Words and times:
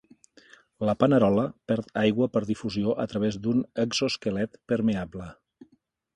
La 0.89 0.95
panerola 1.03 1.43
perd 1.71 1.91
aigua 2.05 2.29
per 2.37 2.43
difusió 2.47 2.97
a 3.05 3.07
través 3.13 3.39
d'un 3.45 3.63
exosquelet 3.85 4.59
permeable. 4.73 5.31